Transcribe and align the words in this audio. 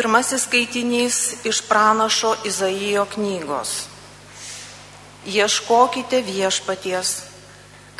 Pirmasis 0.00 0.46
skaitinys 0.46 1.16
iš 1.44 1.58
pranašo 1.68 2.30
Izaijo 2.48 3.02
knygos. 3.04 3.70
Ieškokite 5.28 6.22
viešpaties, 6.24 7.10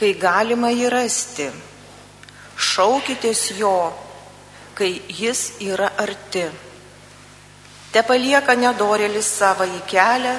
kai 0.00 0.14
galima 0.16 0.70
jį 0.72 0.88
rasti. 0.94 1.50
Šaukitės 2.56 3.44
jo, 3.60 3.74
kai 4.72 4.94
jis 5.12 5.44
yra 5.60 5.92
arti. 6.00 6.48
Te 7.92 8.00
palieka 8.08 8.56
nedorėlis 8.56 9.28
savo 9.36 9.68
į 9.68 9.84
kelią 9.92 10.36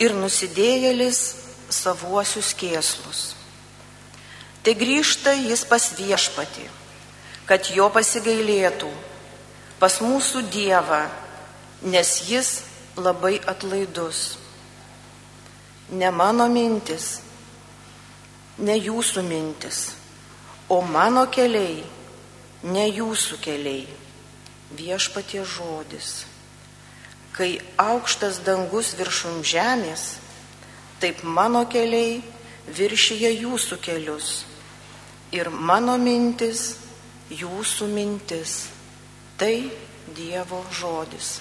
ir 0.00 0.16
nusidėjėlis 0.16 1.24
savuosius 1.68 2.56
kėslus. 2.56 3.26
Te 4.64 4.72
grįžta 4.72 5.36
jis 5.44 5.68
pas 5.68 5.92
viešpatį, 6.00 6.70
kad 7.44 7.74
jo 7.76 7.92
pasigailėtų 7.92 8.96
pas 9.84 9.98
mūsų 10.00 10.46
Dievą, 10.48 11.02
nes 11.92 12.10
Jis 12.24 12.62
labai 12.96 13.36
atlaidus. 13.44 14.38
Ne 15.92 16.08
mano 16.08 16.46
mintis, 16.48 17.18
ne 18.64 18.78
jūsų 18.80 19.26
mintis, 19.28 19.90
o 20.72 20.80
mano 20.80 21.26
keliai, 21.28 21.82
ne 22.64 22.86
jūsų 22.88 23.36
keliai. 23.44 23.84
Viešpatie 24.72 25.44
žodis. 25.44 26.24
Kai 27.36 27.60
aukštas 27.76 28.40
dangus 28.46 28.94
viršum 28.96 29.42
žemės, 29.44 30.14
taip 30.96 31.20
mano 31.28 31.66
keliai 31.68 32.22
viršyje 32.72 33.36
jūsų 33.44 33.84
kelius 33.84 34.46
ir 35.36 35.52
mano 35.52 35.98
mintis 36.00 36.70
jūsų 37.28 37.92
mintis. 37.92 38.73
Tai 39.36 39.70
Dievo 40.14 40.62
žodis. 40.70 41.40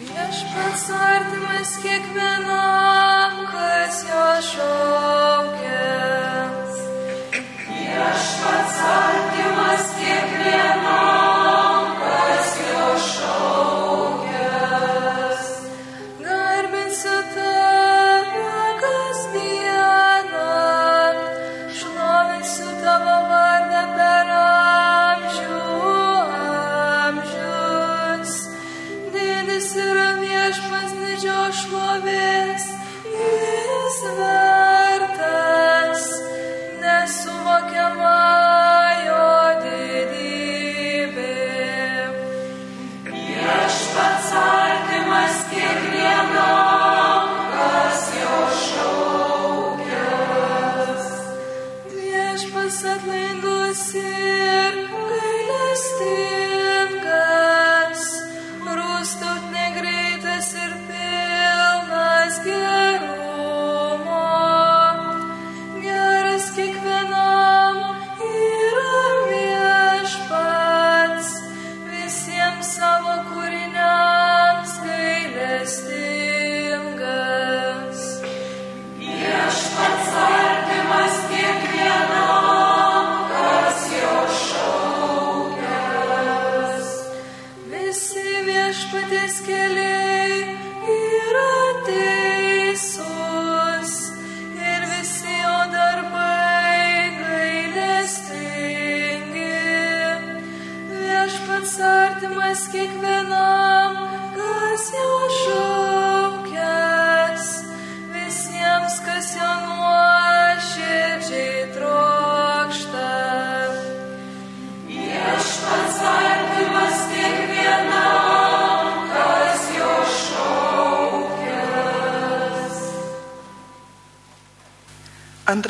Viešpats 0.00 0.86
artimas 0.96 1.72
kiekvienam, 1.82 3.42
kas 3.52 4.00
jo 4.08 4.28
šaukia. 4.48 5.92
Viešpats 7.68 8.78
artimas 8.94 9.84
kiekvienam, 10.00 11.19
Viešpas 52.40 52.78
atlaidus 52.88 53.82
ir 54.00 54.74
gailestingas, 55.08 55.98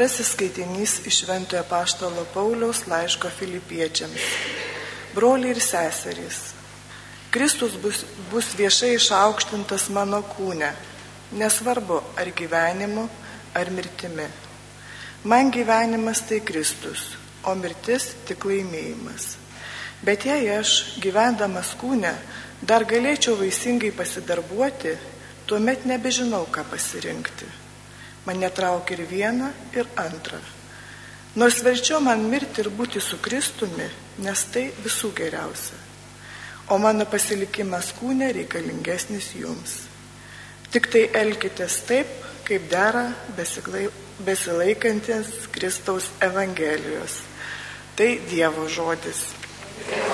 Antrasis 0.00 0.31
skaitinys 0.33 0.93
iš 1.05 1.19
Šventojo 1.21 1.61
Paštalo 1.69 2.22
Pauliaus 2.34 2.87
laiško 2.88 3.28
filipiečiams. 3.38 4.22
Broliai 5.12 5.50
ir 5.53 5.61
seserys, 5.61 6.38
Kristus 7.31 7.77
bus, 7.83 8.00
bus 8.31 8.49
viešai 8.56 8.94
išaukštintas 8.94 9.91
mano 9.93 10.22
kūne, 10.25 10.72
nesvarbu 11.37 12.00
ar 12.16 12.33
gyvenimu, 12.33 13.05
ar 13.53 13.75
mirtimi. 13.77 14.25
Man 15.28 15.53
gyvenimas 15.53 16.25
tai 16.25 16.41
Kristus, 16.41 17.11
o 17.44 17.53
mirtis 17.61 18.15
tik 18.25 18.49
laimėjimas. 18.49 19.34
Bet 20.00 20.25
jei 20.25 20.49
aš, 20.56 20.94
gyvendamas 21.05 21.77
kūne, 21.77 22.17
dar 22.65 22.88
galėčiau 22.88 23.37
vaisingai 23.37 23.93
pasidarbuoti, 23.93 24.97
tuomet 25.44 25.84
nebežinau, 25.84 26.47
ką 26.49 26.71
pasirinkti. 26.72 27.56
Mane 28.26 28.50
traukia 28.53 28.97
ir 28.98 29.06
viena, 29.08 29.53
ir 29.72 29.86
antra. 29.97 30.41
Nors 31.34 31.60
verčiau 31.62 32.00
man 32.03 32.25
mirti 32.28 32.60
ir 32.64 32.69
būti 32.75 33.00
su 33.00 33.20
Kristumi, 33.22 33.86
nes 34.19 34.42
tai 34.53 34.66
visų 34.84 35.12
geriausia. 35.16 35.78
O 36.70 36.78
mano 36.78 37.06
pasilikimas 37.06 37.92
kūne 37.98 38.32
reikalingesnis 38.34 39.32
jums. 39.38 39.76
Tik 40.70 40.91
tai 40.91 41.08
elkitės 41.22 41.81
taip, 41.86 42.10
kaip 42.47 42.69
dera 42.70 43.08
besilaikantis 44.26 45.48
Kristaus 45.54 46.10
Evangelijos. 46.22 47.22
Tai 47.97 48.10
Dievo 48.31 48.69
žodis. 48.70 49.28
Alleluia, 49.87 50.09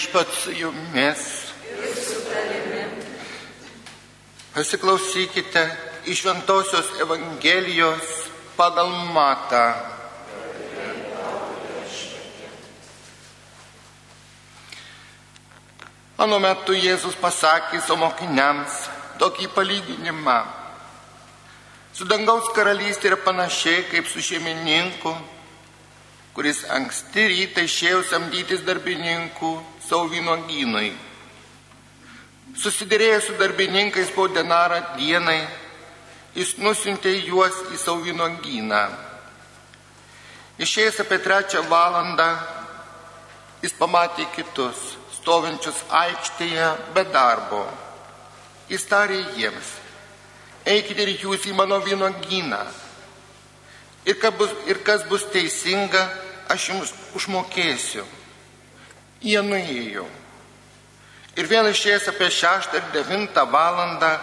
Viešpats 0.00 0.44
su 0.44 0.50
jumis. 0.50 1.18
Pasiklausykite 4.54 5.76
iš 6.06 6.24
Ventosios 6.24 6.86
Evangelijos 7.00 8.06
pagal 8.56 8.88
Matą. 9.12 9.74
Anu 16.16 16.38
metu 16.40 16.72
Jėzus 16.72 17.18
pasakė 17.20 17.82
savo 17.84 18.06
mokiniams 18.06 18.78
tokį 19.20 19.50
palyginimą. 19.52 20.38
Su 21.92 22.08
dangaus 22.08 22.48
karalystė 22.56 23.12
yra 23.12 23.20
panašiai 23.20 23.84
kaip 23.92 24.08
su 24.08 24.24
šeimininku, 24.24 25.12
kuris 26.32 26.64
anksti 26.72 27.26
rytą 27.34 27.66
išėjo 27.68 28.00
samdytis 28.08 28.64
darbininkų 28.64 29.52
savo 29.90 30.06
vynogynui. 30.10 30.92
Susidėrėjęs 32.60 33.26
su 33.26 33.36
darbininkais 33.38 34.10
po 34.14 34.28
denarą 34.30 34.80
dienai, 34.96 35.40
jis 36.34 36.56
nusintė 36.62 37.16
juos 37.26 37.56
į 37.74 37.78
savo 37.78 38.04
vynogyną. 38.06 38.82
Išėjęs 40.60 41.00
apie 41.02 41.18
trečią 41.24 41.64
valandą, 41.70 42.28
jis 43.64 43.74
pamatė 43.78 44.28
kitus, 44.34 44.78
stovinčius 45.18 45.82
aikštėje 46.02 46.68
be 46.94 47.06
darbo. 47.10 47.64
Jis 48.70 48.86
tarė 48.86 49.18
jiems, 49.34 49.72
eikite 50.68 51.02
ir 51.02 51.24
jūs 51.24 51.48
į 51.50 51.56
mano 51.58 51.80
vynogyną. 51.82 52.62
Ir, 54.06 54.16
bus, 54.38 54.54
ir 54.70 54.78
kas 54.86 55.02
bus 55.10 55.26
teisinga, 55.32 56.06
aš 56.48 56.70
jums 56.70 56.94
užmokėsiu. 57.18 58.06
Jie 59.20 59.40
nuėjo. 59.44 60.06
Ir 61.36 61.48
vėl 61.48 61.70
išėjęs 61.70 62.08
apie 62.10 62.28
šeštą 62.32 62.78
ir 62.80 62.92
devintą 62.94 63.44
valandą 63.48 64.14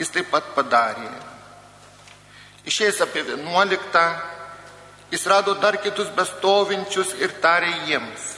jis 0.00 0.12
taip 0.12 0.30
pat 0.32 0.48
padarė. 0.56 1.08
Išėjęs 2.66 3.02
apie 3.04 3.22
vienuoliktą, 3.28 4.04
jis 5.12 5.26
rado 5.30 5.54
dar 5.62 5.78
kitus 5.82 6.10
bestovinčius 6.16 7.14
ir 7.22 7.36
tarė 7.42 7.70
jiems, 7.86 8.32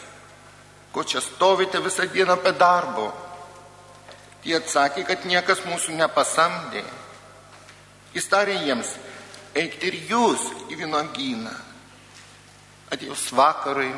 ko 0.92 1.04
čia 1.04 1.22
stovite 1.24 1.80
visą 1.80 2.06
dieną 2.12 2.36
apie 2.36 2.52
darbo. 2.58 3.08
Tie 4.42 4.54
atsakė, 4.56 5.02
kad 5.08 5.24
niekas 5.26 5.64
mūsų 5.66 5.96
nepasamdė. 5.98 6.84
Jis 8.14 8.28
tarė 8.30 8.54
jiems, 8.62 8.92
eikite 9.56 9.90
ir 9.90 9.96
jūs 10.12 10.44
į 10.70 10.78
vynogyną. 10.84 11.56
Atėjus 12.94 13.26
vakarui, 13.36 13.90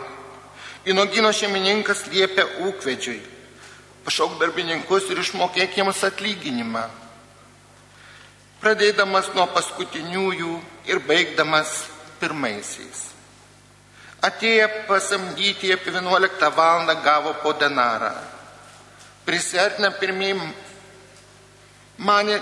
vynogino 0.85 1.33
šeimininkas 1.33 2.07
liepia 2.13 2.47
ūkvedžiui, 2.67 3.21
pašauk 4.07 4.39
darbininkus 4.41 5.11
ir 5.13 5.21
išmokėk 5.23 5.77
jiems 5.81 6.03
atlyginimą. 6.09 6.87
Pradėdamas 8.61 9.31
nuo 9.33 9.47
paskutiniųjų 9.55 10.57
ir 10.93 11.01
baigdamas 11.09 11.87
pirmaisiais. 12.21 13.07
Atėję 14.21 14.67
pasamdyti 14.89 15.73
apie 15.73 15.93
11 15.95 16.51
val. 16.53 16.85
gavo 17.05 17.33
po 17.43 17.53
denarą. 17.53 18.13
Prisertina 19.25 19.91
pirmieji 19.91 20.37
mane 21.99 22.41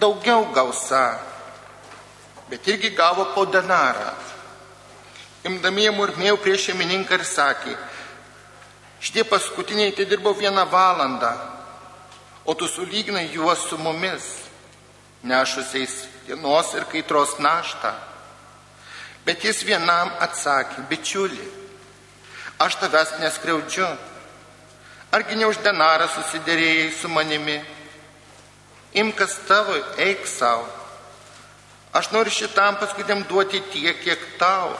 daugiau 0.00 0.50
gausa, 0.52 1.20
bet 2.50 2.66
irgi 2.66 2.90
gavo 2.90 3.24
po 3.34 3.44
denarą. 3.46 4.35
Imdami 5.46 5.86
murmėjau 5.94 6.40
prieš 6.42 6.70
šeimininką 6.70 7.20
ir 7.20 7.24
sakė, 7.28 7.74
šitie 8.98 9.22
paskutiniai 9.28 9.92
tai 9.94 10.06
dirbo 10.10 10.32
vieną 10.34 10.64
valandą, 10.72 11.30
o 12.44 12.54
tu 12.54 12.66
sulyginai 12.66 13.28
juos 13.30 13.62
su 13.68 13.78
mumis, 13.78 14.26
nešusiais 15.22 15.94
dienos 16.26 16.72
ir 16.74 16.86
kaitros 16.90 17.36
naštą. 17.38 17.92
Bet 19.26 19.44
jis 19.44 19.62
vienam 19.66 20.10
atsakė, 20.22 20.86
bičiuli, 20.90 21.46
aš 22.62 22.78
tavęs 22.82 23.16
neskriaudžiu, 23.22 23.86
argi 25.14 25.38
ne 25.38 25.46
už 25.50 25.62
denarą 25.62 26.06
susidėrėjai 26.14 26.90
su 26.94 27.10
manimi, 27.10 27.60
imkas 28.94 29.38
tavo, 29.46 29.78
eik 29.98 30.26
savo. 30.30 30.66
Aš 31.94 32.10
noriu 32.12 32.34
šitam 32.34 32.76
paskutiniam 32.80 33.24
duoti 33.28 33.62
tiek, 33.72 34.02
kiek 34.02 34.22
tau. 34.38 34.74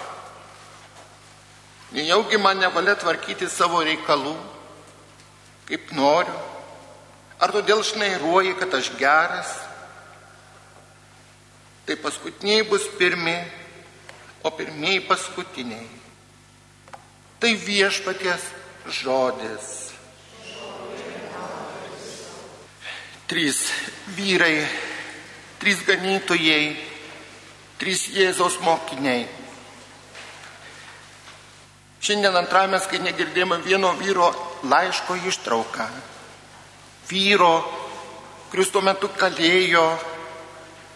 Nejaugi 1.94 2.38
man 2.42 2.58
nevalia 2.58 2.96
tvarkyti 2.98 3.46
savo 3.46 3.78
reikalų, 3.86 4.34
kaip 5.68 5.92
noriu. 5.94 6.34
Ar 7.38 7.52
todėl 7.52 7.84
šnairuoji, 7.84 8.56
kad 8.58 8.74
aš 8.74 8.90
geras? 8.98 9.52
Tai 11.86 11.94
paskutiniai 12.02 12.64
bus 12.66 12.88
pirmi, 12.98 13.36
o 14.42 14.50
pirmieji 14.50 15.04
paskutiniai. 15.06 15.86
Tai 17.38 17.52
viešpaties 17.54 18.48
žodis. 19.02 19.72
Trys 23.26 23.58
vyrai, 24.16 24.66
trys 25.62 25.82
ganytojai, 25.86 26.76
trys 27.78 28.06
Jėzaus 28.14 28.58
mokiniai. 28.62 29.26
Šiandien 32.06 32.36
antrame 32.38 32.78
skaitinė 32.78 33.16
girdėjome 33.18 33.56
vieno 33.64 33.88
vyro 33.98 34.28
laiško 34.70 35.16
ištrauką. 35.26 35.86
Vyro, 37.10 37.54
kuris 38.52 38.70
tuo 38.70 38.82
metu 38.86 39.10
kalėjo, 39.18 39.82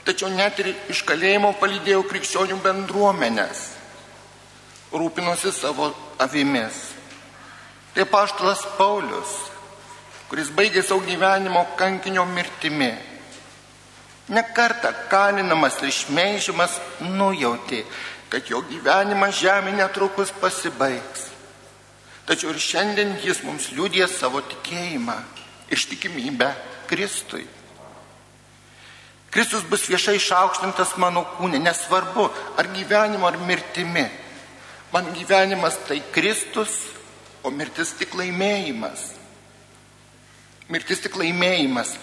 tačiau 0.07 0.31
net 0.31 0.62
ir 0.62 0.71
iš 0.95 1.02
kalėjimo 1.09 1.50
palydėjo 1.59 2.05
krikščionių 2.07 2.61
bendruomenės, 2.62 3.64
rūpinosi 4.95 5.50
savo 5.55 5.90
avimis. 6.23 6.79
Tai 7.95 8.07
paštalas 8.07 8.62
Paulius, 8.79 9.35
kuris 10.31 10.55
baigė 10.55 10.87
savo 10.87 11.02
gyvenimo 11.11 11.67
kankinio 11.79 12.23
mirtimi 12.31 12.93
nekarta 14.31 14.93
kalinamas 15.11 15.83
ir 15.83 15.90
šmeižiamas 15.90 16.79
nujauti, 17.00 17.85
kad 18.30 18.46
jo 18.49 18.62
gyvenimas 18.68 19.38
žemė 19.40 19.75
netrukus 19.78 20.32
pasibaigs. 20.40 21.28
Tačiau 22.28 22.52
ir 22.52 22.60
šiandien 22.62 23.16
jis 23.25 23.42
mums 23.42 23.70
liūdė 23.75 24.06
savo 24.08 24.42
tikėjimą, 24.46 25.16
ištikimybę 25.75 26.50
Kristui. 26.90 27.46
Kristus 29.30 29.66
bus 29.70 29.87
viešai 29.90 30.16
išaukštintas 30.18 30.96
mano 30.99 31.22
kūne, 31.37 31.58
nesvarbu 31.62 32.28
ar 32.58 32.70
gyvenimu, 32.75 33.26
ar 33.26 33.38
mirtimi. 33.46 34.06
Man 34.90 35.12
gyvenimas 35.14 35.76
tai 35.87 36.00
Kristus, 36.14 36.75
o 37.46 37.50
mirtis 37.54 37.94
tik 37.99 38.14
laimėjimas. 38.18 39.04
Mirtis 40.70 41.02
tik 41.02 41.14
laimėjimas 41.18 41.94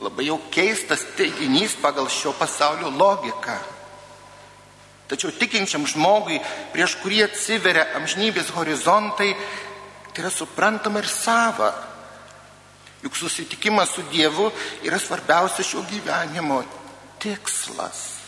labai 0.00 0.30
jau 0.30 0.38
keistas 0.52 1.04
teiginys 1.16 1.76
pagal 1.80 2.08
šio 2.08 2.32
pasaulio 2.32 2.90
logiką. 2.90 3.58
Tačiau 5.10 5.34
tikinčiam 5.34 5.86
žmogui, 5.90 6.38
prieš 6.70 6.94
kurį 7.02 7.24
atsiveria 7.26 7.88
amžnybės 7.98 8.52
horizontai, 8.54 9.32
tai 10.14 10.22
yra 10.22 10.30
suprantama 10.30 11.02
ir 11.02 11.10
sava. 11.10 11.72
Juk 13.02 13.16
susitikimas 13.16 13.96
su 13.96 14.04
Dievu 14.12 14.50
yra 14.86 15.00
svarbiausias 15.00 15.66
šio 15.66 15.82
gyvenimo 15.90 16.60
tikslas. 17.22 18.20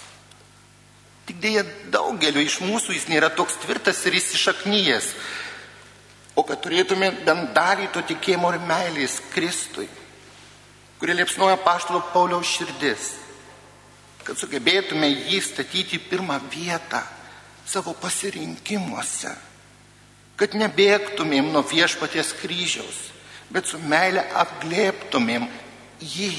Tik 1.28 1.38
dėja 1.38 1.62
daugeliu 1.92 2.42
iš 2.42 2.58
mūsų 2.64 2.96
jis 2.96 3.08
nėra 3.12 3.30
toks 3.30 3.60
tvirtas 3.62 4.02
ir 4.08 4.18
įsišaknyjas, 4.18 5.12
o 6.34 6.42
kad 6.48 6.64
turėtume 6.64 7.12
bent 7.22 7.52
dalį 7.54 7.92
to 7.94 8.02
tikėjimo 8.10 8.50
ir 8.56 8.64
meilės 8.66 9.20
Kristui 9.30 9.86
kurį 11.02 11.16
liepsnoja 11.18 11.56
paštalo 11.58 11.98
Pauliaus 12.12 12.46
širdis, 12.46 13.08
kad 14.26 14.38
sugebėtume 14.38 15.08
jį 15.10 15.40
statyti 15.42 15.98
pirmą 15.98 16.38
vietą 16.52 17.02
savo 17.66 17.94
pasirinkimuose, 17.98 19.32
kad 20.36 20.56
nebėgtumėm 20.58 21.52
nuo 21.54 21.62
viešpaties 21.66 22.32
kryžiaus, 22.40 22.98
bet 23.52 23.68
su 23.68 23.78
meile 23.78 24.24
apglėptumėm 24.42 25.46
jį. 26.00 26.32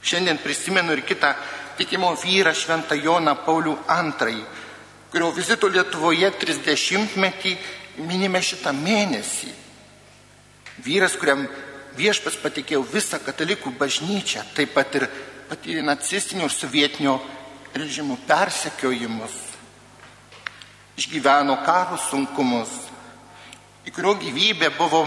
Šiandien 0.00 0.40
prisimenu 0.40 0.96
ir 0.96 1.04
kitą 1.04 1.34
tikimo 1.78 2.12
vyrą 2.20 2.52
Šventą 2.56 2.96
Joną 2.96 3.36
Paulių 3.44 3.76
II, 3.88 4.44
kurio 5.12 5.30
vizito 5.36 5.68
Lietuvoje 5.68 6.30
30-metį 6.40 7.56
minime 8.06 8.40
šitą 8.42 8.72
mėnesį. 8.76 9.50
Vyras, 10.84 11.16
kuriam 11.20 11.44
viešpas 11.98 12.36
patikėjo 12.40 12.82
visą 12.88 13.20
katalikų 13.20 13.72
bažnyčią, 13.78 14.44
taip 14.54 14.72
pat 14.76 14.94
ir 15.00 15.08
patyrė 15.50 15.82
nacistinių 15.82 16.46
ir 16.46 16.54
sovietinio 16.54 17.16
režimų 17.74 18.20
persekiojimus, 18.28 19.34
išgyveno 21.00 21.58
karo 21.66 21.98
sunkumus 22.08 22.90
į 23.86 23.92
kurio 23.94 24.14
gyvybę 24.20 24.70
buvo 24.76 25.02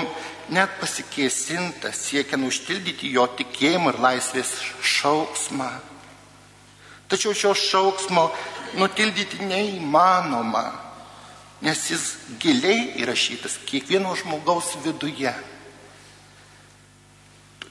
net 0.53 0.79
pasikėsinta, 0.81 1.93
siekiant 1.95 2.47
užtildyti 2.47 3.11
jo 3.13 3.25
tikėjimą 3.37 3.93
ir 3.93 3.99
laisvės 4.03 4.51
šauksmą. 4.81 5.69
Tačiau 7.07 7.35
šio 7.37 7.53
šauksmo 7.55 8.25
nutildyti 8.79 9.45
neįmanoma, 9.45 10.65
nes 11.63 11.85
jis 11.91 12.05
giliai 12.41 12.97
įrašytas 13.03 13.59
kiekvieno 13.69 14.15
žmogaus 14.19 14.73
viduje. 14.83 15.31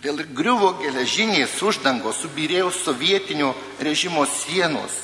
Ir 0.03 0.25
griuvo 0.35 0.73
geležinės 0.81 1.61
uždangos, 1.63 2.25
subirėjo 2.25 2.73
sovietinio 2.75 3.53
režimo 3.79 4.25
sienos. 4.27 4.97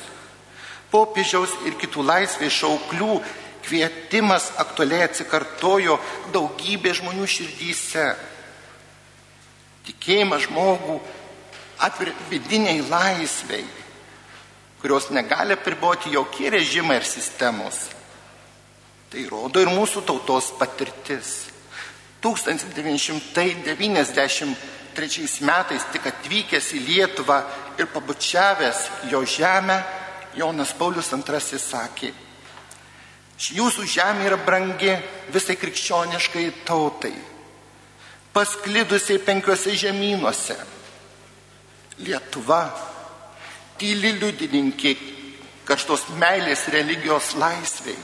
Popiežiaus 0.91 1.53
ir 1.69 1.77
kitų 1.79 2.03
laisvės 2.03 2.57
šauklių 2.57 3.21
kvietimas 3.63 4.49
aktualiai 4.59 5.05
atsikartojo 5.07 6.01
daugybė 6.35 6.97
žmonių 6.99 7.29
širdyse. 7.31 8.09
Tikėjimas 9.87 10.49
žmogų 10.49 10.97
atveria 11.87 12.17
vidiniai 12.33 12.83
laisviai, 12.89 13.63
kurios 14.83 15.13
negali 15.15 15.55
priboti 15.63 16.11
jokie 16.17 16.51
režimai 16.51 16.99
ir 16.99 17.07
sistemos. 17.07 17.85
Tai 19.15 19.23
rodo 19.31 19.63
ir 19.63 19.71
mūsų 19.71 20.03
tautos 20.11 20.51
patirtis. 20.59 21.47
1993 24.99 25.45
metais 25.47 25.85
tik 25.93 26.09
atvykęs 26.11 26.73
į 26.75 26.81
Lietuvą 26.83 27.39
ir 27.79 27.87
pabučiavęs 27.93 28.79
jo 29.11 29.23
žemę, 29.23 29.79
Jonas 30.35 30.73
Paulius 30.75 31.13
II 31.13 31.59
sakė, 31.59 32.11
jūsų 33.39 33.87
žemė 33.87 34.27
yra 34.27 34.39
brangi 34.43 34.97
visai 35.31 35.57
krikščioniškai 35.57 36.51
tautai, 36.67 37.15
pasklidusiai 38.35 39.23
penkiuose 39.23 39.77
žemynuose. 39.79 40.59
Lietuva 41.99 42.63
tyli 43.79 44.13
liudininkė 44.19 44.97
karštos 45.67 46.09
meilės 46.19 46.67
religijos 46.75 47.35
laisviai, 47.39 47.97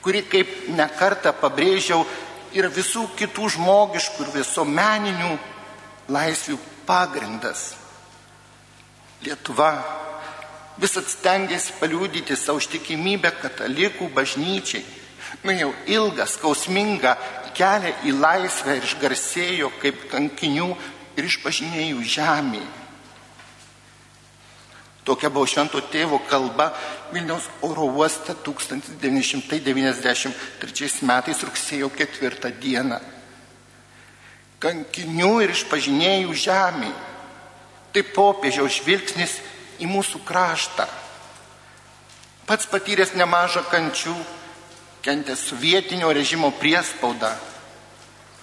kuri, 0.00 0.24
kaip 0.24 0.68
nekartą 0.72 1.32
pabrėžiau, 1.36 2.04
yra 2.56 2.68
visų 2.72 3.06
kitų 3.16 3.48
žmogiškų 3.56 4.26
ir 4.26 4.36
visuomeninių 4.40 5.32
laisvių 6.10 6.58
pagrindas. 6.88 7.74
Lietuva 9.24 9.72
vis 10.80 10.96
atstengiasi 10.96 11.72
paliūdyti 11.80 12.36
savo 12.38 12.58
ištikimybę 12.62 13.30
katalikų 13.42 14.04
bažnyčiai. 14.16 14.84
Nu 15.44 15.50
jau 15.54 15.70
ilgą, 15.86 16.26
skausmingą 16.26 17.14
kelią 17.54 17.92
į 18.08 18.10
laisvę 18.16 18.76
ir 18.78 18.84
išgarsėjo 18.88 19.68
kaip 19.82 19.96
kankinių 20.10 20.70
ir 21.18 21.24
išpažinėjų 21.28 22.00
žemė. 22.16 22.64
Tokia 25.04 25.28
buvo 25.32 25.46
švento 25.48 25.80
tėvo 25.90 26.18
kalba 26.28 26.66
Vilniaus 27.12 27.46
oro 27.66 27.84
uoste 27.88 28.34
1993 28.46 31.06
metais 31.08 31.38
rugsėjo 31.42 31.88
4 31.96 32.52
dieną. 32.60 32.98
Kankinių 34.60 35.32
ir 35.44 35.54
išpažinėjų 35.54 36.34
žemė. 36.36 36.90
Tai 37.90 38.02
popiežiaus 38.14 38.76
žvilgsnis 38.80 39.38
į 39.80 39.88
mūsų 39.90 40.20
kraštą. 40.28 40.86
Pats 42.46 42.68
patyręs 42.70 43.14
nemažą 43.16 43.62
kančių, 43.70 44.14
kentęs 45.02 45.46
sovietinio 45.48 46.10
režimo 46.12 46.50
priespaudą, 46.60 47.30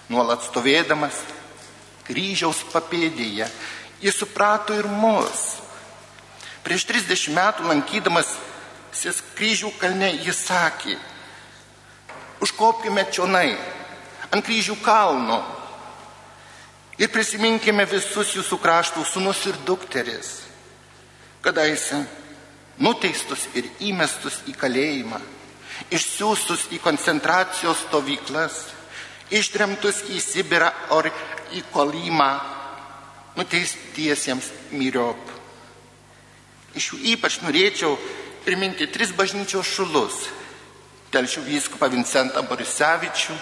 nuolat 0.08 0.42
stovėdamas 0.48 1.22
kryžiaus 2.08 2.64
papėdėje, 2.72 3.46
jis 4.02 4.18
suprato 4.18 4.76
ir 4.76 4.88
mus. 4.88 5.60
Prieš 6.64 6.88
30 6.88 7.36
metų 7.36 7.68
lankydamas 7.68 8.32
Sis 8.98 9.20
kryžių 9.36 9.68
kalne 9.78 10.08
jis 10.24 10.38
sakė, 10.48 10.96
užkopkime 12.42 13.04
čionai 13.12 13.52
ant 14.32 14.44
kryžių 14.46 14.78
kalno 14.82 15.36
ir 16.98 17.10
prisiminkime 17.14 17.86
visus 17.86 18.34
jūsų 18.34 18.58
kraštų 18.62 19.04
sunus 19.06 19.44
ir 19.46 19.58
dukteris 19.66 20.36
kadaise 21.42 22.02
nuteistus 22.82 23.46
ir 23.58 23.66
įmestus 23.88 24.42
į 24.50 24.54
kalėjimą, 24.58 25.18
išsiųstus 25.94 26.68
į 26.74 26.80
koncentracijos 26.82 27.84
stovyklas, 27.86 28.60
ištremtus 29.34 30.04
į 30.12 30.20
Sibirą 30.22 30.70
ar 30.94 31.10
į 31.54 31.64
Kolymą, 31.72 32.30
nuteistiesiems 33.38 34.50
myriop. 34.74 35.20
Iš 36.78 36.92
jų 36.92 36.98
ypač 37.14 37.40
norėčiau 37.42 37.96
priminti 38.44 38.86
tris 38.90 39.14
bažnyčios 39.14 39.66
šulus- 39.66 40.26
Telšių 41.12 41.40
vyskupą 41.40 41.88
Vincentą 41.88 42.42
Borisevičių, 42.44 43.32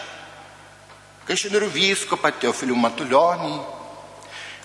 Kaišinurių 1.27 1.67
vyskupą 1.75 2.31
Teofilių 2.39 2.77
Matulionį, 2.79 3.57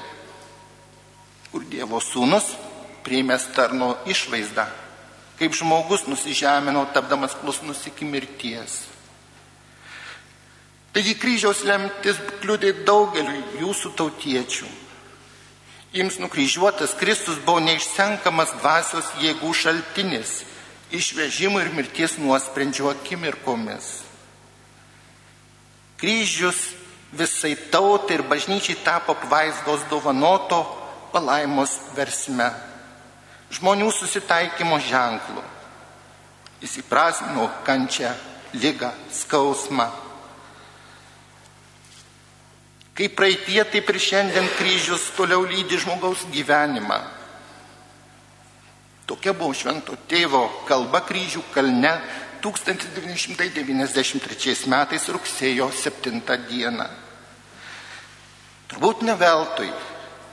kur 1.54 1.64
Dievo 1.72 2.04
sūnus 2.04 2.52
priėmęs 3.06 3.48
tarno 3.56 3.94
išvaizdą, 4.10 4.66
kaip 5.40 5.56
žmogus 5.56 6.08
nusižemino, 6.10 6.88
tapdamas 6.96 7.38
klusnus 7.38 7.86
iki 7.90 8.08
mirties. 8.10 8.84
Taigi 10.96 11.18
kryžiaus 11.20 11.66
lemtis 11.68 12.20
kliūdė 12.42 12.72
daugeliu 12.88 13.42
jūsų 13.60 13.92
tautiečių. 14.00 14.68
Jums 15.96 16.18
nukryžiuotas 16.20 16.96
Kristus 17.00 17.38
buvo 17.44 17.62
neišsenkamas 17.64 18.54
dvasios 18.62 19.10
jėgų 19.20 19.52
šaltinis, 19.56 20.42
išvežimų 20.96 21.62
ir 21.64 21.70
mirties 21.76 22.16
nuosprendžio 22.20 22.90
akimirkomis. 22.92 23.92
Kryžius 26.00 26.62
visai 27.16 27.56
tautai 27.72 28.18
ir 28.20 28.26
bažnyčiai 28.28 28.80
tapo 28.84 29.16
apvaizdos 29.16 29.86
dovanoto 29.92 30.64
palaimos 31.12 31.78
versme, 31.96 32.50
žmonių 33.56 33.92
susitaikymo 33.92 34.80
ženklu. 34.84 35.44
Jis 36.64 36.80
įprasmino 36.82 37.50
kančią, 37.68 38.16
lygą, 38.56 38.90
skausmą 39.12 39.90
Kaip 42.96 43.12
praeitie, 43.12 43.60
taip 43.68 43.90
ir 43.92 43.98
šiandien 44.00 44.46
kryžius 44.56 45.12
toliau 45.18 45.44
lydi 45.44 45.76
žmogaus 45.76 46.24
gyvenimą. 46.32 46.96
Tokia 49.04 49.36
buvo 49.36 49.52
švento 49.52 50.00
tėvo 50.08 50.64
kalba 50.64 51.04
kryžių 51.04 51.44
kalne 51.52 51.92
1993 52.40 54.72
metais 54.72 55.04
rugsėjo 55.12 55.76
7 55.76 56.24
dieną. 56.48 56.88
Turbūt 58.72 59.04
ne 59.04 59.12
veltui 59.20 59.68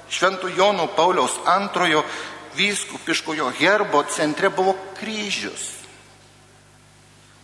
švento 0.07 0.47
Jono 0.55 0.87
Pauliaus 0.95 1.43
antrojo 1.43 2.07
vyskupiškojo 2.57 3.51
herbo 3.59 4.03
centre 4.11 4.51
buvo 4.51 4.75
kryžius, 4.99 5.69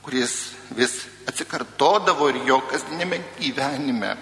kuris 0.03 0.35
vis 0.77 1.01
atsikartodavo 1.29 2.29
ir 2.33 2.43
jo 2.49 2.61
kasdienėme 2.71 3.21
gyvenime. 3.39 4.17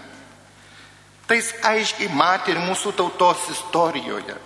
Tais 1.27 1.49
aiškiai 1.67 2.13
matė 2.15 2.55
ir 2.55 2.63
mūsų 2.63 2.93
tautos 2.99 3.49
istorijoje. 3.51 4.37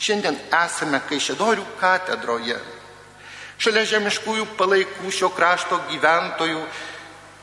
Šiandien 0.00 0.36
esame 0.56 1.00
Kaišėdorių 1.08 1.64
katedroje. 1.80 2.56
Šalia 3.60 3.84
žemiškųjų 3.88 4.46
palaikų 4.56 5.12
šio 5.12 5.28
krašto 5.36 5.76
gyventojų, 5.90 6.60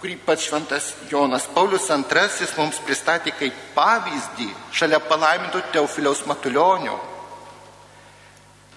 kurį 0.02 0.18
pats 0.26 0.46
šventas 0.46 0.92
Jonas 1.10 1.48
Paulius 1.54 1.90
II 1.90 2.50
mums 2.58 2.80
pristatė 2.86 3.34
kaip 3.34 3.54
pavyzdį 3.74 4.50
šalia 4.72 5.00
palaimintų 5.02 5.64
Teofiliaus 5.74 6.26
Matulionio. 6.30 7.00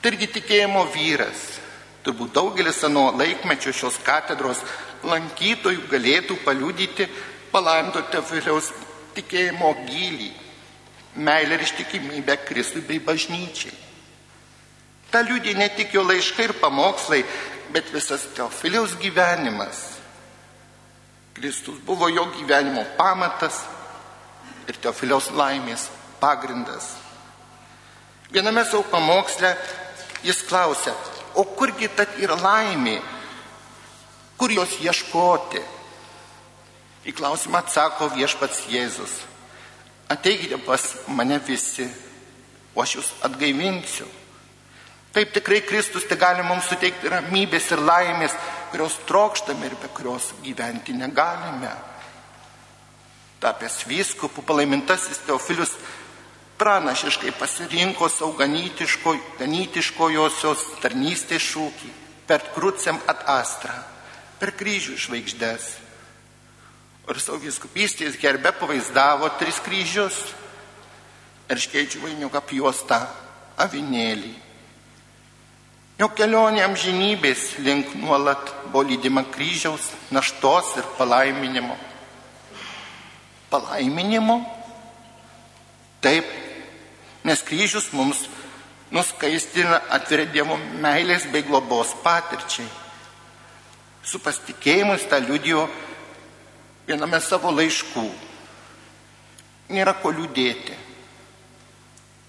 Tai 0.00 0.12
irgi 0.14 0.30
tikėjimo 0.38 0.86
vyras. 0.94 1.60
Turbūt 2.00 2.32
daugelis 2.32 2.78
seno 2.80 3.10
laikmečio 3.12 3.74
šios 3.76 3.98
katedros 4.00 4.62
lankytojų 5.04 5.84
galėtų 5.90 6.38
paliudyti 6.46 7.08
palaiminto 7.52 8.00
Teofiliaus 8.08 8.72
tikėjimo 9.18 9.74
gilį, 9.84 10.32
meilę 11.20 11.58
ir 11.58 11.66
ištikimybę 11.66 12.40
Kristui 12.48 12.80
bei 12.86 13.02
bažnyčiai. 13.04 13.76
Ta 15.10 15.20
liūdė 15.26 15.52
ne 15.58 15.68
tik 15.76 15.92
jo 15.92 16.06
laiškai 16.06 16.48
ir 16.48 16.56
pamokslai, 16.62 17.24
bet 17.74 17.92
visas 17.92 18.24
Teofiliaus 18.36 18.96
gyvenimas. 19.02 19.99
Kristus 21.40 21.78
buvo 21.86 22.08
jo 22.08 22.26
gyvenimo 22.36 22.84
pamatas 22.98 23.62
ir 24.68 24.76
Teofiliaus 24.76 25.30
laimės 25.32 25.86
pagrindas. 26.20 26.92
Viename 28.28 28.64
savo 28.68 28.84
pamoksle 28.92 29.54
jis 30.22 30.42
klausia, 30.44 30.92
o 31.34 31.46
kurgi 31.56 31.88
tad 31.96 32.12
yra 32.20 32.36
laimė, 32.36 32.98
kur 34.36 34.52
jos 34.52 34.76
ieškoti? 34.84 35.64
Į 37.08 37.16
klausimą 37.16 37.62
atsako 37.64 38.10
viešpats 38.12 38.66
Jėzus. 38.68 39.16
Ateikite 40.12 40.60
pas 40.60 40.84
mane 41.08 41.40
visi, 41.46 41.88
o 42.76 42.84
aš 42.84 42.98
jūs 42.98 43.12
atgaivinsiu. 43.24 44.04
Taip 45.10 45.32
tikrai 45.34 45.60
Kristus 45.66 46.06
tai 46.06 46.18
gali 46.18 46.42
mums 46.46 46.68
suteikti 46.70 47.10
ramybės 47.10 47.72
ir 47.74 47.80
laimės, 47.82 48.34
kurios 48.70 48.94
trokštame 49.08 49.66
ir 49.66 49.74
be 49.82 49.88
kurios 49.90 50.30
gyventi 50.44 50.94
negalime. 50.94 51.72
Tapęs 53.42 53.80
vyskupų 53.90 54.44
palaimintasis 54.46 55.24
Teofilius 55.26 55.72
pranašiškai 56.60 57.32
pasirinko 57.40 58.06
savo 58.12 58.36
ganytiško, 58.38 59.16
ganytiškojosios 59.40 60.66
tarnystės 60.82 61.42
šūkį 61.42 61.90
per 62.28 62.44
krucem 62.54 63.00
at 63.10 63.24
astra, 63.32 63.74
per 64.38 64.52
kryžių 64.54 64.98
žvaigždės. 65.00 65.70
Ir 67.10 67.18
savo 67.18 67.40
viskupystės 67.42 68.20
gerbė 68.20 68.52
pavaizdavo 68.60 69.32
tris 69.40 69.58
kryžius 69.64 70.20
ir 71.50 71.58
škeičių 71.64 72.04
vainiuką 72.04 72.38
apjuostą 72.44 73.00
avinėlį. 73.66 74.49
Jo 76.00 76.06
kelionė 76.16 76.62
amžinybės 76.64 77.58
link 77.60 77.90
nuolat 78.00 78.54
buvo 78.70 78.86
lydima 78.88 79.20
kryžiaus, 79.28 79.90
naštos 80.08 80.70
ir 80.80 80.86
palaiminimo. 80.96 81.74
Palaiminimo? 83.52 84.38
Taip, 86.00 86.24
nes 87.28 87.42
kryžius 87.44 87.90
mums 87.92 88.22
nuskaistina 88.96 89.82
atveria 89.92 90.30
Dievo 90.32 90.56
meilės 90.80 91.26
bei 91.34 91.44
globos 91.44 91.92
patirčiai. 92.00 92.64
Su 94.00 94.22
pasitikėjimu 94.24 94.94
jis 94.96 95.04
tą 95.10 95.18
liudijo 95.20 95.66
viename 96.88 97.20
savo 97.20 97.52
laiškų. 97.52 98.06
Nėra 99.76 99.92
ko 100.00 100.14
liūdėti, 100.16 100.78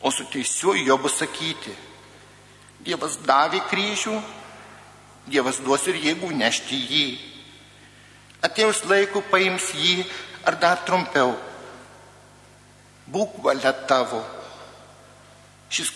o 0.03 0.11
su 0.11 0.27
teisiuoju 0.35 0.83
jo 0.91 0.99
bus 0.99 1.15
sakyti 1.23 1.77
Dievas 2.85 3.19
davė 3.25 3.61
kryžių, 3.69 4.15
Dievas 5.29 5.59
duos 5.61 5.83
ir 5.85 5.99
jėgų 6.01 6.31
nešti 6.33 6.77
jį. 6.89 7.07
Atėjus 8.41 8.81
laiku 8.89 9.21
paims 9.29 9.67
jį 9.77 10.01
ar 10.49 10.57
dar 10.57 10.81
trumpiau. 10.87 11.35
Būk 13.11 13.37
valia 13.45 13.73
tavo. 13.85 14.23
Šis 15.69 15.91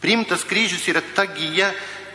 priimtas 0.00 0.46
kryžius 0.48 0.86
yra 0.88 1.02
ta 1.14 1.26
gyja 1.28 1.68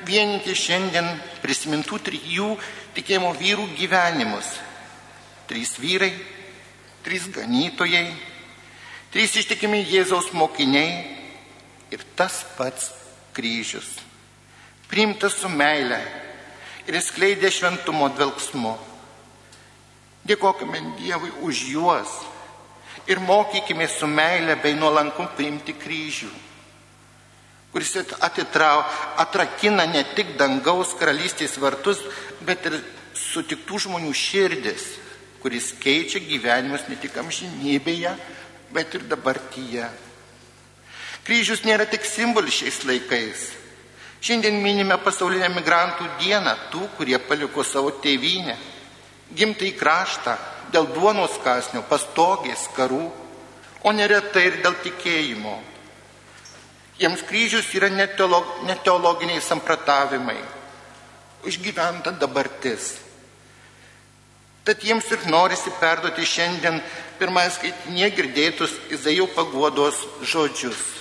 vieninti 0.08 0.56
šiandien 0.58 1.08
prisimintų 1.44 2.00
trijų 2.10 2.50
tikėjimo 2.98 3.30
vyrų 3.38 3.68
gyvenimus. 3.78 4.50
Trys 5.50 5.76
vyrai, 5.82 6.12
trys 7.06 7.30
ganytojai, 7.34 8.08
trys 9.14 9.38
ištikimi 9.42 9.84
Jėzaus 9.86 10.32
mokiniai 10.34 11.06
ir 11.94 12.06
tas 12.18 12.42
pats 12.58 12.92
kryžius. 13.40 13.96
Priimtas 14.92 15.38
su 15.40 15.50
meile 15.50 16.00
ir 16.90 16.98
skleidė 17.00 17.52
šventumo 17.54 18.10
dvelgsmu. 18.12 18.74
Dėkojame 20.28 20.82
Dievui 21.00 21.32
už 21.48 21.64
juos 21.72 22.12
ir 23.08 23.22
mokykime 23.24 23.88
su 23.88 24.08
meile 24.08 24.58
bei 24.62 24.76
nuolankum 24.76 25.30
priimti 25.38 25.74
kryžių, 25.74 26.30
kuris 27.72 27.96
atitrau, 28.20 28.84
atrakina 29.24 29.88
ne 29.88 30.04
tik 30.18 30.36
dangaus 30.38 30.92
karalystės 31.00 31.56
vartus, 31.62 32.04
bet 32.46 32.68
ir 32.68 32.78
sutiktų 33.16 33.80
žmonių 33.86 34.12
širdis, 34.14 34.92
kuris 35.40 35.72
keičia 35.80 36.20
gyvenimus 36.26 36.86
ne 36.90 37.00
tik 37.00 37.18
amžinybėje, 37.24 38.14
bet 38.76 39.00
ir 39.00 39.08
dabartyje. 39.10 39.88
Kryžius 41.30 41.60
nėra 41.62 41.86
tik 41.86 42.08
simbolis 42.10 42.56
šiais 42.58 42.80
laikais. 42.90 43.42
Šiandien 44.26 44.56
minime 44.64 44.96
pasaulinę 44.98 45.46
migrantų 45.54 46.08
dieną 46.24 46.56
tų, 46.72 46.88
kurie 46.98 47.20
paliko 47.22 47.62
savo 47.62 47.92
tėvynę, 48.02 48.56
gimtai 49.38 49.70
kraštą 49.78 50.34
dėl 50.74 50.88
duonos 50.96 51.36
kasnio, 51.44 51.84
pastogės, 51.86 52.66
karų, 52.74 53.04
o 53.86 53.94
neretai 53.94 54.48
ir 54.48 54.58
dėl 54.64 54.74
tikėjimo. 54.82 55.54
Jiems 56.98 57.22
kryžius 57.30 57.70
yra 57.78 57.92
neteologiniai 57.94 59.38
sampratavimai, 59.46 60.40
išgyventa 61.46 62.18
dabartis. 62.18 62.96
Tad 64.66 64.82
jiems 64.82 65.14
ir 65.14 65.30
norisi 65.30 65.78
perduoti 65.78 66.26
šiandien 66.26 66.82
pirmąją 67.22 67.54
skaitinė 67.60 68.10
girdėtus 68.18 68.74
Izaijo 68.98 69.30
paguodos 69.38 70.02
žodžius. 70.26 70.98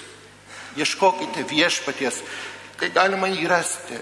Ieškokite 0.78 1.42
viešpaties, 1.50 2.22
kai 2.78 2.92
galima 2.94 3.30
jį 3.30 3.48
rasti. 3.50 3.98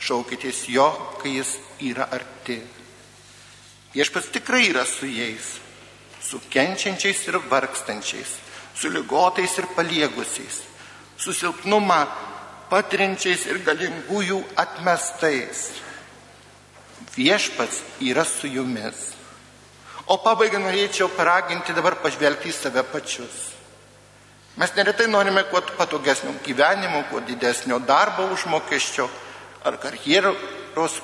Šaukitės 0.00 0.66
jo, 0.68 0.88
kai 1.22 1.38
jis 1.38 1.56
yra 1.84 2.08
arti. 2.12 2.58
Viešpats 3.94 4.28
tikrai 4.34 4.66
yra 4.68 4.84
su 4.84 5.08
jais, 5.08 5.54
su 6.20 6.40
kenčiančiais 6.52 7.22
ir 7.30 7.38
vargstančiais, 7.48 8.34
su 8.76 8.90
lygotais 8.92 9.56
ir 9.56 9.70
paliegusiais, 9.76 10.58
su 11.16 11.32
silpnumą 11.32 12.02
patiriančiais 12.68 13.46
ir 13.48 13.62
galingųjų 13.64 14.42
atmestais. 14.60 15.70
Viešpats 17.16 17.80
yra 18.04 18.26
su 18.28 18.50
jumis. 18.52 19.12
O 20.12 20.18
pabaigai 20.22 20.60
norėčiau 20.62 21.08
paraginti 21.16 21.74
dabar 21.74 21.96
pažvelgti 22.02 22.52
į 22.52 22.54
save 22.54 22.84
pačius. 22.92 23.45
Mes 24.56 24.72
neretai 24.72 25.06
norime 25.06 25.42
kuo 25.50 25.60
patogesnio 25.60 26.32
gyvenimo, 26.44 27.02
kuo 27.10 27.20
didesnio 27.20 27.78
darbo 27.78 28.24
užmokesčio 28.32 29.08
ar 29.64 29.76
karjeros 29.76 30.94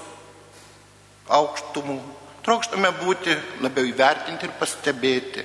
aukštumų. 1.29 1.99
Trokštame 2.43 2.91
būti 3.03 3.37
labiau 3.61 3.87
įvertinti 3.87 4.49
ir 4.49 4.55
pastebėti. 4.59 5.45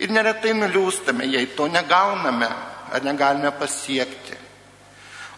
Ir 0.00 0.10
neretai 0.10 0.54
nuliūstame, 0.56 1.28
jei 1.28 1.52
to 1.54 1.68
negauname 1.68 2.48
ar 2.90 3.04
negalime 3.04 3.52
pasiekti. 3.52 4.38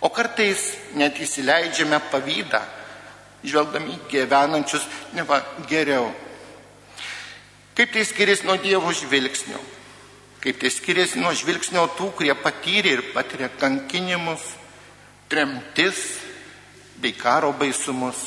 O 0.01 0.09
kartais 0.09 0.71
net 0.95 1.19
įsileidžiame 1.19 1.99
pavydą, 2.15 2.63
žvelgdami 3.43 3.99
gyvenančius 4.11 4.87
neva 5.19 5.43
geriau. 5.69 6.09
Kaip 7.75 7.93
tai 7.93 8.07
skiriasi 8.07 8.47
nuo 8.47 8.57
Dievo 8.63 8.93
žvilgsnio? 8.95 9.59
Kaip 10.43 10.59
tai 10.59 10.71
skiriasi 10.75 11.21
nuo 11.23 11.31
žvilgsnio 11.39 11.85
tų, 11.95 12.11
kurie 12.19 12.35
patyrė 12.35 12.97
ir 12.97 13.03
patiria 13.15 13.47
kankinimus, 13.61 14.43
tremtis 15.31 16.01
bei 16.99 17.15
karo 17.15 17.53
baisumus, 17.55 18.19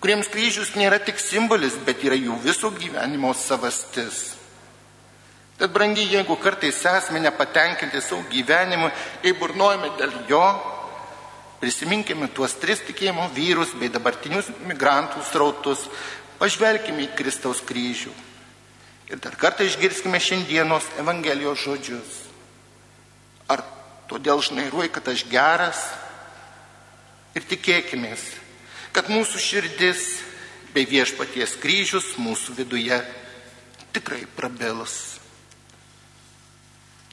kuriems 0.00 0.30
kryžius 0.32 0.72
nėra 0.74 0.98
tik 1.04 1.20
simbolis, 1.20 1.76
bet 1.84 2.00
yra 2.04 2.16
jų 2.16 2.38
viso 2.42 2.72
gyvenimo 2.72 3.34
savastis. 3.36 4.32
Tad, 5.60 5.70
brangiai, 5.70 6.08
jeigu 6.16 6.34
kartais 6.40 6.80
esame 6.80 7.20
nepatenkinti 7.22 8.00
savo 8.02 8.24
gyvenimu, 8.32 8.88
jei 9.22 9.36
burnuojame 9.36 9.92
dėl 10.00 10.16
jo, 10.32 10.42
prisiminkime 11.60 12.32
tuos 12.34 12.56
tris 12.58 12.80
tikėjimo 12.88 13.28
vyrus 13.36 13.76
bei 13.78 13.92
dabartinius 13.92 14.48
migrantų 14.66 15.22
srautus, 15.28 15.86
pažvelkime 16.40 17.04
į 17.04 17.14
Kristaus 17.20 17.60
kryžių. 17.68 18.31
Ir 19.12 19.20
dar 19.20 19.34
kartą 19.36 19.66
išgirskime 19.68 20.16
šiandienos 20.16 20.86
Evangelijos 20.96 21.60
žodžius. 21.60 22.12
Ar 23.52 23.60
todėl 24.08 24.40
žnairuoji, 24.40 24.88
kad 24.94 25.10
aš 25.12 25.26
geras? 25.28 25.82
Ir 27.36 27.44
tikėkimės, 27.48 28.24
kad 28.96 29.10
mūsų 29.12 29.40
širdis 29.40 30.06
bei 30.72 30.88
viešpaties 30.88 31.58
kryžius 31.60 32.14
mūsų 32.20 32.56
viduje 32.56 32.98
tikrai 33.92 34.24
prabėlas. 34.36 34.96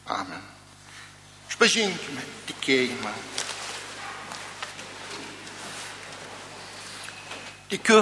Amen. 0.08 0.44
Išpažinkime 1.52 2.24
tikėjimą. 2.48 3.14
Tikiu 7.70 8.00